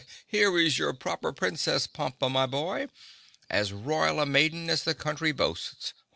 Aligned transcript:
"Here 0.25 0.57
is 0.57 0.79
your 0.79 0.93
Proper 0.93 1.31
Princess, 1.31 1.85
Pompa, 1.85 2.27
my 2.27 2.47
boy—as 2.47 3.71
royal 3.71 4.19
a 4.19 4.25
maiden 4.25 4.67
as 4.67 4.83
the 4.83 4.95
country 4.95 5.31
boasts. 5.31 5.93